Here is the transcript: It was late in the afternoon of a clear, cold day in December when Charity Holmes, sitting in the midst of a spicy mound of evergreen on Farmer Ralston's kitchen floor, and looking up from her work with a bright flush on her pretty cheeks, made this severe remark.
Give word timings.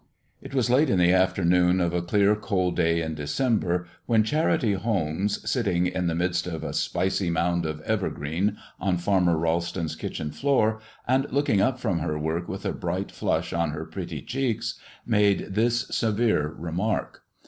It 0.41 0.55
was 0.55 0.71
late 0.71 0.89
in 0.89 0.97
the 0.97 1.13
afternoon 1.13 1.79
of 1.79 1.93
a 1.93 2.01
clear, 2.01 2.35
cold 2.35 2.75
day 2.75 3.03
in 3.03 3.13
December 3.13 3.85
when 4.07 4.23
Charity 4.23 4.73
Holmes, 4.73 5.47
sitting 5.47 5.85
in 5.85 6.07
the 6.07 6.15
midst 6.15 6.47
of 6.47 6.63
a 6.63 6.73
spicy 6.73 7.29
mound 7.29 7.67
of 7.67 7.81
evergreen 7.81 8.57
on 8.79 8.97
Farmer 8.97 9.37
Ralston's 9.37 9.95
kitchen 9.95 10.31
floor, 10.31 10.79
and 11.07 11.31
looking 11.31 11.61
up 11.61 11.77
from 11.79 11.99
her 11.99 12.17
work 12.17 12.47
with 12.47 12.65
a 12.65 12.73
bright 12.73 13.11
flush 13.11 13.53
on 13.53 13.69
her 13.73 13.85
pretty 13.85 14.23
cheeks, 14.23 14.73
made 15.05 15.53
this 15.53 15.85
severe 15.89 16.47
remark. 16.47 17.21